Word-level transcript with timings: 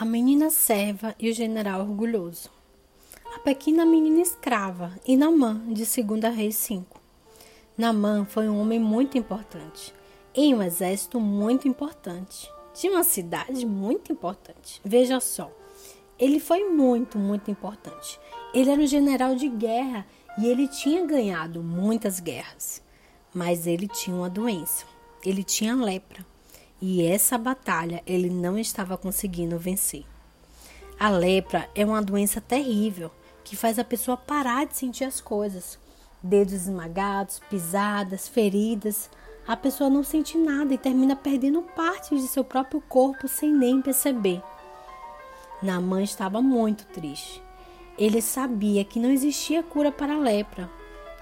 A 0.00 0.04
menina 0.04 0.48
serva 0.48 1.12
e 1.18 1.28
o 1.28 1.34
general 1.34 1.80
orgulhoso. 1.80 2.50
A 3.34 3.40
pequena 3.40 3.84
menina 3.84 4.20
escrava 4.20 4.92
e 5.04 5.16
Namã, 5.16 5.60
de 5.66 5.84
2 5.84 6.36
Reis 6.36 6.54
5. 6.54 7.00
Namã 7.76 8.24
foi 8.24 8.48
um 8.48 8.60
homem 8.60 8.78
muito 8.78 9.18
importante, 9.18 9.92
em 10.32 10.54
um 10.54 10.62
exército 10.62 11.18
muito 11.18 11.66
importante, 11.66 12.48
de 12.80 12.88
uma 12.88 13.02
cidade 13.02 13.66
muito 13.66 14.12
importante. 14.12 14.80
Veja 14.84 15.18
só, 15.18 15.50
ele 16.16 16.38
foi 16.38 16.68
muito, 16.68 17.18
muito 17.18 17.50
importante. 17.50 18.20
Ele 18.54 18.70
era 18.70 18.80
um 18.80 18.86
general 18.86 19.34
de 19.34 19.48
guerra 19.48 20.06
e 20.38 20.46
ele 20.46 20.68
tinha 20.68 21.04
ganhado 21.04 21.60
muitas 21.60 22.20
guerras. 22.20 22.80
Mas 23.34 23.66
ele 23.66 23.88
tinha 23.88 24.14
uma 24.14 24.30
doença, 24.30 24.84
ele 25.24 25.42
tinha 25.42 25.74
lepra 25.74 26.24
e 26.80 27.04
essa 27.04 27.36
batalha 27.36 28.02
ele 28.06 28.30
não 28.30 28.58
estava 28.58 28.96
conseguindo 28.96 29.58
vencer. 29.58 30.04
A 30.98 31.08
lepra 31.10 31.68
é 31.74 31.84
uma 31.84 32.02
doença 32.02 32.40
terrível 32.40 33.10
que 33.44 33.56
faz 33.56 33.78
a 33.78 33.84
pessoa 33.84 34.16
parar 34.16 34.66
de 34.66 34.76
sentir 34.76 35.04
as 35.04 35.20
coisas. 35.20 35.78
Dedos 36.22 36.52
esmagados, 36.52 37.40
pisadas, 37.48 38.28
feridas. 38.28 39.08
A 39.46 39.56
pessoa 39.56 39.88
não 39.88 40.02
sente 40.02 40.36
nada 40.36 40.74
e 40.74 40.78
termina 40.78 41.14
perdendo 41.14 41.62
partes 41.62 42.20
de 42.20 42.28
seu 42.28 42.44
próprio 42.44 42.80
corpo 42.80 43.28
sem 43.28 43.52
nem 43.52 43.80
perceber. 43.80 44.42
Namã 45.62 46.02
estava 46.02 46.42
muito 46.42 46.84
triste. 46.86 47.42
Ele 47.96 48.20
sabia 48.20 48.84
que 48.84 49.00
não 49.00 49.10
existia 49.10 49.62
cura 49.62 49.90
para 49.90 50.14
a 50.14 50.18
lepra. 50.18 50.70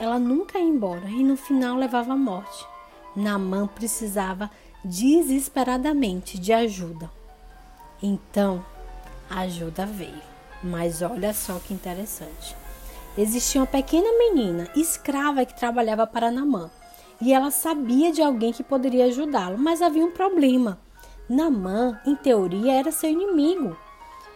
Ela 0.00 0.18
nunca 0.18 0.58
ia 0.58 0.64
embora 0.64 1.08
e 1.08 1.22
no 1.22 1.36
final 1.36 1.76
levava 1.76 2.12
à 2.12 2.16
morte. 2.16 2.66
Namã 3.14 3.66
precisava 3.66 4.50
desesperadamente 4.84 6.38
de 6.38 6.52
ajuda. 6.52 7.10
Então, 8.02 8.64
a 9.28 9.40
ajuda 9.40 9.84
veio. 9.84 10.28
Mas 10.62 11.02
olha 11.02 11.32
só 11.32 11.58
que 11.58 11.74
interessante. 11.74 12.56
Existia 13.16 13.60
uma 13.60 13.66
pequena 13.66 14.08
menina 14.18 14.68
escrava 14.74 15.44
que 15.44 15.58
trabalhava 15.58 16.06
para 16.06 16.30
Namã 16.30 16.70
e 17.20 17.32
ela 17.32 17.50
sabia 17.50 18.12
de 18.12 18.22
alguém 18.22 18.52
que 18.52 18.62
poderia 18.62 19.06
ajudá-lo, 19.06 19.58
mas 19.58 19.82
havia 19.82 20.04
um 20.04 20.12
problema. 20.12 20.78
Namã, 21.28 22.00
em 22.06 22.14
teoria, 22.14 22.74
era 22.74 22.92
seu 22.92 23.10
inimigo. 23.10 23.76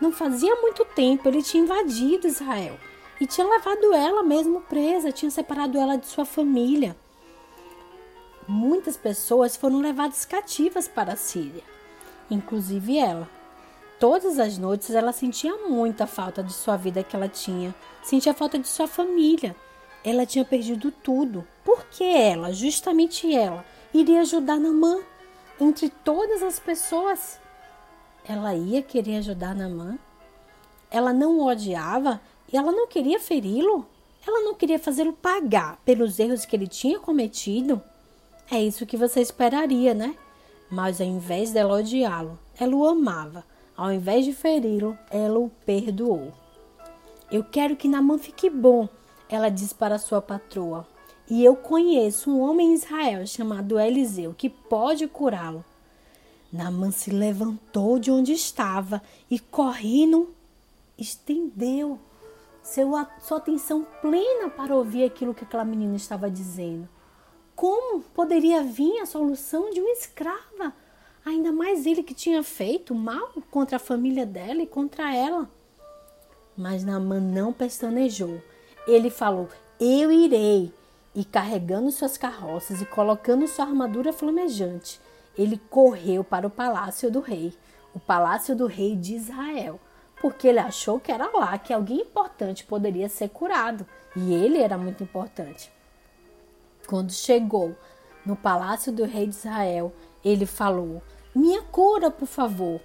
Não 0.00 0.12
fazia 0.12 0.54
muito 0.56 0.84
tempo 0.84 1.26
ele 1.26 1.42
tinha 1.42 1.62
invadido 1.62 2.26
Israel 2.26 2.78
e 3.18 3.26
tinha 3.26 3.46
levado 3.46 3.94
ela 3.94 4.22
mesmo 4.22 4.60
presa, 4.60 5.10
tinha 5.10 5.30
separado 5.30 5.78
ela 5.78 5.96
de 5.96 6.06
sua 6.06 6.26
família 6.26 6.94
muitas 8.46 8.96
pessoas 8.96 9.56
foram 9.56 9.80
levadas 9.80 10.24
cativas 10.24 10.86
para 10.86 11.14
a 11.14 11.16
Síria, 11.16 11.62
inclusive 12.30 12.98
ela. 12.98 13.28
Todas 13.98 14.38
as 14.38 14.58
noites 14.58 14.90
ela 14.90 15.12
sentia 15.12 15.56
muita 15.56 16.06
falta 16.06 16.42
de 16.42 16.52
sua 16.52 16.76
vida 16.76 17.02
que 17.02 17.16
ela 17.16 17.28
tinha, 17.28 17.74
sentia 18.02 18.34
falta 18.34 18.58
de 18.58 18.68
sua 18.68 18.86
família. 18.86 19.56
Ela 20.04 20.26
tinha 20.26 20.44
perdido 20.44 20.90
tudo. 20.90 21.46
Por 21.64 21.84
que 21.86 22.04
ela, 22.04 22.52
justamente 22.52 23.34
ela, 23.34 23.64
iria 23.92 24.20
ajudar 24.20 24.60
Namã? 24.60 25.00
Entre 25.58 25.88
todas 25.88 26.42
as 26.42 26.60
pessoas, 26.60 27.40
ela 28.28 28.54
ia 28.54 28.82
querer 28.82 29.16
ajudar 29.16 29.54
Namã? 29.54 29.98
Ela 30.90 31.12
não 31.12 31.38
o 31.38 31.46
odiava 31.46 32.20
e 32.52 32.56
ela 32.56 32.70
não 32.70 32.86
queria 32.86 33.18
feri-lo? 33.18 33.86
Ela 34.26 34.40
não 34.40 34.54
queria 34.54 34.78
fazê-lo 34.78 35.12
pagar 35.14 35.80
pelos 35.84 36.18
erros 36.18 36.44
que 36.44 36.54
ele 36.54 36.66
tinha 36.66 37.00
cometido? 37.00 37.82
É 38.50 38.62
isso 38.62 38.86
que 38.86 38.96
você 38.96 39.20
esperaria, 39.20 39.92
né? 39.92 40.16
Mas 40.70 41.00
ao 41.00 41.06
invés 41.06 41.52
dela 41.52 41.74
odiá-lo, 41.74 42.38
ela 42.58 42.74
o 42.74 42.86
amava. 42.86 43.44
Ao 43.76 43.92
invés 43.92 44.24
de 44.24 44.32
feri-lo, 44.32 44.96
ela 45.10 45.38
o 45.38 45.50
perdoou. 45.64 46.32
Eu 47.30 47.42
quero 47.42 47.76
que 47.76 47.88
Namã 47.88 48.18
fique 48.18 48.48
bom, 48.48 48.88
ela 49.28 49.48
disse 49.48 49.74
para 49.74 49.98
sua 49.98 50.22
patroa. 50.22 50.86
E 51.28 51.44
eu 51.44 51.56
conheço 51.56 52.30
um 52.30 52.40
homem 52.40 52.70
em 52.70 52.74
Israel 52.74 53.26
chamado 53.26 53.80
Eliseu 53.80 54.32
que 54.32 54.48
pode 54.48 55.08
curá-lo. 55.08 55.64
Namã 56.52 56.92
se 56.92 57.10
levantou 57.10 57.98
de 57.98 58.10
onde 58.10 58.32
estava 58.32 59.02
e, 59.28 59.38
correndo, 59.40 60.30
estendeu 60.96 61.98
seu, 62.62 62.90
sua 63.20 63.38
atenção 63.38 63.84
plena 64.00 64.48
para 64.48 64.74
ouvir 64.74 65.04
aquilo 65.04 65.34
que 65.34 65.44
aquela 65.44 65.64
menina 65.64 65.96
estava 65.96 66.30
dizendo. 66.30 66.88
Como 67.56 68.02
poderia 68.02 68.62
vir 68.62 69.00
a 69.00 69.06
solução 69.06 69.70
de 69.70 69.80
uma 69.80 69.90
escrava? 69.90 70.74
Ainda 71.24 71.50
mais 71.50 71.86
ele 71.86 72.02
que 72.02 72.12
tinha 72.12 72.42
feito 72.42 72.94
mal 72.94 73.30
contra 73.50 73.76
a 73.76 73.80
família 73.80 74.26
dela 74.26 74.60
e 74.60 74.66
contra 74.66 75.16
ela. 75.16 75.48
Mas 76.54 76.84
Naamã 76.84 77.18
não 77.18 77.54
pestanejou. 77.54 78.42
Ele 78.86 79.08
falou: 79.08 79.48
Eu 79.80 80.12
irei. 80.12 80.70
E 81.14 81.24
carregando 81.24 81.90
suas 81.90 82.18
carroças 82.18 82.82
e 82.82 82.84
colocando 82.84 83.48
sua 83.48 83.64
armadura 83.64 84.12
flamejante, 84.12 85.00
ele 85.36 85.58
correu 85.70 86.22
para 86.22 86.46
o 86.46 86.50
palácio 86.50 87.10
do 87.10 87.20
rei, 87.20 87.54
o 87.94 87.98
palácio 87.98 88.54
do 88.54 88.66
rei 88.66 88.94
de 88.94 89.14
Israel, 89.14 89.80
porque 90.20 90.46
ele 90.46 90.58
achou 90.58 91.00
que 91.00 91.10
era 91.10 91.30
lá 91.34 91.56
que 91.56 91.72
alguém 91.72 92.02
importante 92.02 92.66
poderia 92.66 93.08
ser 93.08 93.30
curado, 93.30 93.86
e 94.14 94.34
ele 94.34 94.58
era 94.58 94.76
muito 94.76 95.02
importante. 95.02 95.74
Quando 96.86 97.12
chegou 97.12 97.74
no 98.24 98.36
palácio 98.36 98.92
do 98.92 99.04
rei 99.04 99.26
de 99.26 99.34
Israel, 99.34 99.92
ele 100.24 100.46
falou: 100.46 101.02
Minha 101.34 101.62
cura, 101.62 102.10
por 102.10 102.26
favor. 102.26 102.80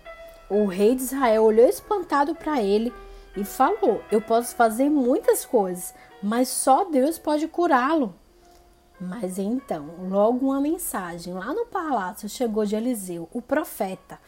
O 0.50 0.66
rei 0.66 0.96
de 0.96 1.04
Israel 1.04 1.44
olhou 1.44 1.68
espantado 1.68 2.34
para 2.34 2.62
ele 2.62 2.92
e 3.38 3.44
falou: 3.44 4.02
Eu 4.12 4.20
posso 4.20 4.56
fazer 4.56 4.90
muitas 4.90 5.46
coisas, 5.46 5.94
mas 6.22 6.48
só 6.48 6.86
Deus 6.86 7.20
pode 7.20 7.48
curá-lo. 7.48 8.16
Mas 9.00 9.38
então, 9.38 9.88
logo 10.10 10.48
uma 10.48 10.62
mensagem 10.62 11.34
lá 11.34 11.54
no 11.54 11.66
palácio 11.66 12.28
chegou 12.28 12.66
de 12.66 12.76
Eliseu, 12.76 13.30
o 13.32 13.42
profeta: 13.42 14.20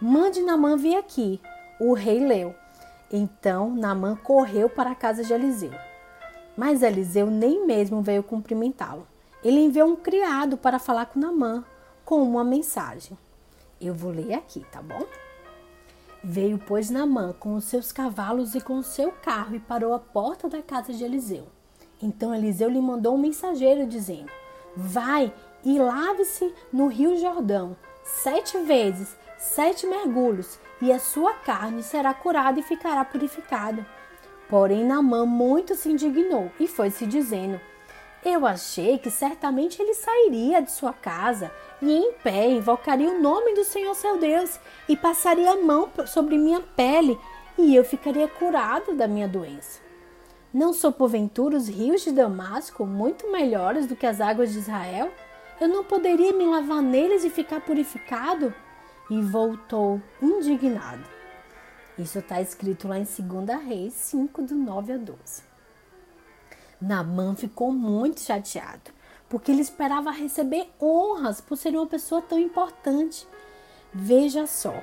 Mande 0.00 0.40
Namã 0.42 0.76
vir 0.76 0.96
aqui. 0.96 1.40
O 1.78 1.92
rei 1.92 2.18
leu. 2.26 2.54
Então 3.12 3.70
Namã 3.70 4.16
correu 4.16 4.68
para 4.68 4.90
a 4.90 4.94
casa 4.94 5.22
de 5.22 5.32
Eliseu. 5.32 5.72
Mas 6.56 6.82
Eliseu 6.82 7.30
nem 7.30 7.64
mesmo 7.64 8.02
veio 8.02 8.22
cumprimentá-lo 8.22 9.06
ele 9.44 9.60
enviou 9.60 9.88
um 9.88 9.96
criado 9.96 10.56
para 10.56 10.78
falar 10.78 11.06
com 11.06 11.18
Namã 11.18 11.64
com 12.04 12.22
uma 12.22 12.42
mensagem. 12.42 13.16
Eu 13.80 13.94
vou 13.94 14.10
ler 14.10 14.34
aqui, 14.34 14.64
tá 14.72 14.82
bom? 14.82 15.04
Veio, 16.22 16.58
pois, 16.58 16.90
Namã 16.90 17.32
com 17.38 17.54
os 17.54 17.64
seus 17.64 17.92
cavalos 17.92 18.54
e 18.54 18.60
com 18.60 18.78
o 18.78 18.82
seu 18.82 19.12
carro 19.12 19.54
e 19.54 19.60
parou 19.60 19.94
à 19.94 19.98
porta 19.98 20.48
da 20.48 20.60
casa 20.62 20.92
de 20.92 21.04
Eliseu. 21.04 21.46
Então 22.02 22.34
Eliseu 22.34 22.68
lhe 22.68 22.80
mandou 22.80 23.14
um 23.14 23.18
mensageiro 23.18 23.86
dizendo: 23.86 24.30
Vai 24.76 25.32
e 25.64 25.78
lave-se 25.78 26.52
no 26.72 26.88
rio 26.88 27.16
Jordão 27.16 27.76
sete 28.02 28.58
vezes, 28.58 29.16
sete 29.36 29.86
mergulhos, 29.86 30.58
e 30.80 30.92
a 30.92 30.98
sua 30.98 31.34
carne 31.34 31.82
será 31.82 32.14
curada 32.14 32.58
e 32.58 32.62
ficará 32.62 33.04
purificada. 33.04 33.86
Porém, 34.48 34.84
Namã 34.84 35.26
muito 35.26 35.74
se 35.74 35.90
indignou 35.90 36.50
e 36.58 36.66
foi 36.66 36.90
se 36.90 37.06
dizendo: 37.06 37.60
eu 38.24 38.44
achei 38.46 38.98
que 38.98 39.10
certamente 39.10 39.80
ele 39.80 39.94
sairia 39.94 40.60
de 40.60 40.70
sua 40.70 40.92
casa 40.92 41.52
e 41.80 41.92
em 41.92 42.12
pé 42.14 42.48
invocaria 42.50 43.10
o 43.10 43.20
nome 43.20 43.54
do 43.54 43.64
Senhor 43.64 43.94
seu 43.94 44.18
Deus 44.18 44.58
e 44.88 44.96
passaria 44.96 45.52
a 45.52 45.62
mão 45.62 45.88
sobre 46.06 46.36
minha 46.36 46.60
pele 46.60 47.18
e 47.56 47.74
eu 47.74 47.84
ficaria 47.84 48.26
curado 48.26 48.94
da 48.94 49.06
minha 49.06 49.28
doença. 49.28 49.80
Não 50.52 50.72
sou 50.72 50.90
porventura 50.90 51.56
os 51.56 51.68
rios 51.68 52.02
de 52.02 52.10
Damasco 52.10 52.86
muito 52.86 53.30
melhores 53.30 53.86
do 53.86 53.94
que 53.94 54.06
as 54.06 54.20
águas 54.20 54.52
de 54.52 54.58
Israel? 54.58 55.12
Eu 55.60 55.68
não 55.68 55.84
poderia 55.84 56.32
me 56.32 56.44
lavar 56.44 56.82
neles 56.82 57.22
e 57.24 57.30
ficar 57.30 57.60
purificado? 57.60 58.54
E 59.10 59.20
voltou 59.22 60.00
indignado. 60.20 61.04
Isso 61.98 62.18
está 62.18 62.40
escrito 62.40 62.88
lá 62.88 62.98
em 62.98 63.04
2 63.04 63.64
Reis 63.64 63.92
5, 63.92 64.42
do 64.42 64.54
9 64.54 64.92
a 64.92 64.96
12. 64.96 65.42
Namã 66.80 67.34
ficou 67.34 67.72
muito 67.72 68.20
chateado, 68.20 68.92
porque 69.28 69.50
ele 69.50 69.60
esperava 69.60 70.10
receber 70.10 70.70
honras 70.80 71.40
por 71.40 71.56
ser 71.56 71.74
uma 71.74 71.86
pessoa 71.86 72.22
tão 72.22 72.38
importante. 72.38 73.26
Veja 73.92 74.46
só, 74.46 74.74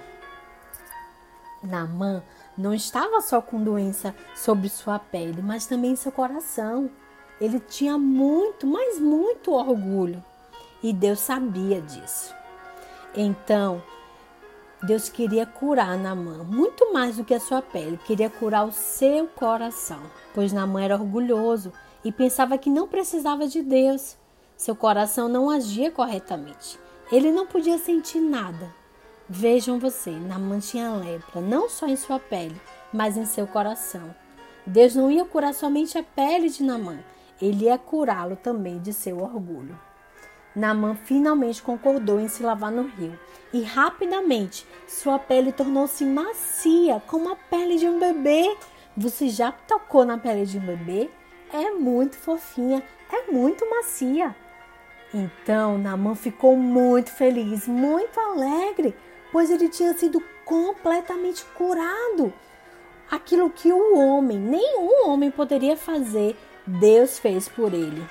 Namã 1.63 2.21
não 2.57 2.74
estava 2.74 3.21
só 3.21 3.42
com 3.42 3.63
doença 3.63 4.13
sobre 4.36 4.69
sua 4.69 5.00
pele, 5.00 5.42
mas 5.42 5.65
também 5.65 5.95
seu 5.95 6.12
coração. 6.12 6.89
Ele 7.39 7.59
tinha 7.59 7.97
muito, 7.97 8.65
mas 8.68 9.00
muito 9.00 9.51
orgulho. 9.51 10.24
E 10.81 10.94
Deus 10.94 11.19
sabia 11.19 11.81
disso. 11.81 12.33
Então, 13.15 13.81
Deus 14.83 15.09
queria 15.09 15.45
curar 15.45 15.97
Namã, 15.97 16.44
muito 16.44 16.94
mais 16.94 17.18
do 17.18 17.24
que 17.24 17.33
a 17.33 17.39
sua 17.39 17.62
pele, 17.62 17.97
queria 18.06 18.30
curar 18.30 18.65
o 18.68 18.71
seu 18.71 19.25
coração, 19.27 20.01
pois 20.33 20.53
Namã 20.53 20.81
era 20.81 20.95
orgulhoso 20.95 21.71
e 22.06 22.12
pensava 22.12 22.57
que 22.57 22.69
não 22.69 22.88
precisava 22.88 23.48
de 23.48 23.63
Deus. 23.63 24.16
Seu 24.56 24.75
coração 24.75 25.28
não 25.28 25.50
agia 25.50 25.92
corretamente. 25.92 26.80
Ele 27.12 27.31
não 27.31 27.48
podia 27.48 27.80
sentir 27.80 28.22
nada. 28.22 28.74
Vejam 29.28 29.80
você, 29.80 30.12
Namã 30.12 30.60
tinha 30.60 30.94
lepra, 30.94 31.42
não 31.42 31.68
só 31.68 31.88
em 31.88 31.96
sua 31.96 32.19
pele, 32.19 32.62
mas 32.94 33.18
em 33.18 33.25
seu 33.25 33.48
coração. 33.48 34.13
Deus 34.68 34.96
não 34.96 35.12
ia 35.12 35.25
curar 35.25 35.54
somente 35.54 35.98
a 35.98 36.04
pele 36.04 36.48
de 36.48 36.63
Namã, 36.63 37.00
ele 37.42 37.66
ia 37.66 37.78
curá-lo 37.78 38.36
também 38.36 38.80
de 38.80 38.94
seu 38.94 39.19
orgulho. 39.19 39.78
Namã 40.56 40.96
finalmente 40.96 41.62
concordou 41.62 42.19
em 42.19 42.28
se 42.28 42.42
lavar 42.42 42.72
no 42.72 42.84
rio 42.84 43.19
e 43.52 43.62
rapidamente 43.62 44.66
sua 44.88 45.19
pele 45.19 45.52
tornou-se 45.52 46.06
macia, 46.06 47.02
como 47.07 47.30
a 47.30 47.36
pele 47.36 47.78
de 47.78 47.88
um 47.88 48.00
bebê. 48.00 48.56
Você 48.96 49.28
já 49.28 49.52
tocou 49.52 50.06
na 50.06 50.18
pele 50.18 50.46
de 50.46 50.57
um 50.57 50.66
bebê? 50.66 51.10
É 51.56 51.72
muito 51.72 52.18
fofinha, 52.18 52.84
é 53.10 53.31
muito 53.31 53.66
macia. 53.69 54.36
Então 55.13 55.78
Namã 55.78 56.13
ficou 56.13 56.57
muito 56.57 57.10
feliz, 57.12 57.66
muito 57.66 58.19
alegre, 58.19 58.94
pois 59.31 59.50
ele 59.50 59.69
tinha 59.69 59.94
sido 59.94 60.22
completamente 60.44 61.46
curado. 61.57 62.34
Aquilo 63.10 63.50
que 63.50 63.72
o 63.72 63.98
homem, 63.98 64.38
nenhum 64.38 65.07
homem 65.07 65.31
poderia 65.31 65.78
fazer, 65.78 66.36
Deus 66.68 67.19
fez 67.19 67.48
por 67.48 67.74
ele. 67.74 68.06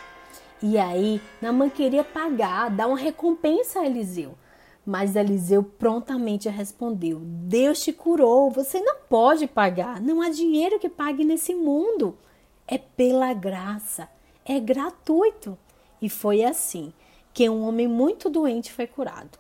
E 0.63 0.79
aí, 0.79 1.21
Namã 1.43 1.69
queria 1.69 2.03
pagar, 2.03 2.71
dar 2.71 2.87
uma 2.87 2.97
recompensa 2.97 3.81
a 3.81 3.87
Eliseu. 3.87 4.39
Mas 4.87 5.17
Eliseu 5.17 5.63
prontamente 5.63 6.49
respondeu: 6.49 7.21
Deus 7.23 7.83
te 7.83 7.93
curou, 7.93 8.51
você 8.51 8.81
não 8.81 8.97
pode 9.07 9.47
pagar, 9.47 10.01
não 10.01 10.23
há 10.23 10.31
dinheiro 10.31 10.79
que 10.79 10.89
pague 10.89 11.25
nesse 11.25 11.55
mundo. 11.55 12.17
É 12.67 12.79
pela 12.79 13.35
graça, 13.35 14.09
é 14.45 14.59
gratuito. 14.59 15.59
E 16.01 16.09
foi 16.09 16.43
assim 16.43 16.93
que 17.33 17.49
um 17.49 17.63
homem 17.63 17.87
muito 17.87 18.31
doente 18.31 18.73
foi 18.73 18.87
curado. 18.87 19.39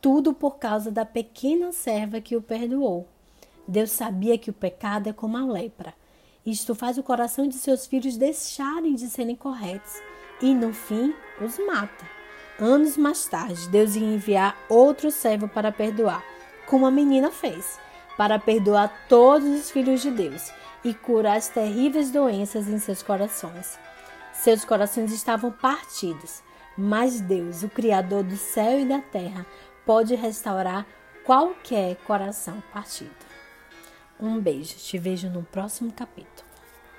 Tudo 0.00 0.34
por 0.34 0.58
causa 0.58 0.90
da 0.90 1.04
pequena 1.04 1.72
serva 1.72 2.20
que 2.20 2.36
o 2.36 2.42
perdoou. 2.42 3.08
Deus 3.66 3.90
sabia 3.90 4.38
que 4.38 4.50
o 4.50 4.54
pecado 4.54 5.08
é 5.08 5.12
como 5.12 5.36
a 5.36 5.44
lepra. 5.44 5.94
Isto 6.44 6.74
faz 6.74 6.98
o 6.98 7.02
coração 7.02 7.48
de 7.48 7.56
seus 7.56 7.86
filhos 7.86 8.16
deixarem 8.16 8.94
de 8.94 9.08
serem 9.08 9.36
corretos 9.36 9.92
e 10.40 10.54
no 10.54 10.72
fim 10.72 11.14
os 11.40 11.58
mata. 11.58 12.06
Anos 12.58 12.96
mais 12.96 13.26
tarde, 13.26 13.68
Deus 13.68 13.96
ia 13.96 14.06
enviar 14.06 14.56
outro 14.68 15.10
servo 15.10 15.48
para 15.48 15.70
perdoar, 15.70 16.24
como 16.66 16.86
a 16.86 16.90
menina 16.90 17.30
fez, 17.30 17.78
para 18.16 18.38
perdoar 18.38 19.06
todos 19.08 19.48
os 19.48 19.70
filhos 19.70 20.00
de 20.02 20.10
Deus 20.10 20.52
e 20.84 20.94
curar 20.94 21.36
as 21.36 21.48
terríveis 21.48 22.10
doenças 22.10 22.68
em 22.68 22.78
seus 22.78 23.02
corações. 23.02 23.78
Seus 24.32 24.64
corações 24.64 25.12
estavam 25.12 25.50
partidos, 25.50 26.42
mas 26.76 27.20
Deus, 27.20 27.62
o 27.62 27.68
Criador 27.68 28.22
do 28.22 28.36
céu 28.36 28.80
e 28.80 28.84
da 28.84 29.00
terra, 29.00 29.44
pode 29.84 30.14
restaurar 30.14 30.86
qualquer 31.24 31.96
coração 32.06 32.62
partido. 32.72 33.10
Um 34.20 34.40
beijo, 34.40 34.76
te 34.76 34.98
vejo 34.98 35.28
no 35.28 35.42
próximo 35.42 35.92
capítulo. 35.92 36.47